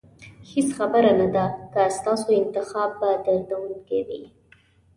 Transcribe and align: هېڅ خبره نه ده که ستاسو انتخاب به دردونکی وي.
هېڅ 0.51 0.67
خبره 0.77 1.11
نه 1.19 1.27
ده 1.35 1.45
که 1.73 1.81
ستاسو 1.97 2.27
انتخاب 2.41 2.89
به 2.99 3.09
دردونکی 3.25 3.99
وي. 4.07 4.21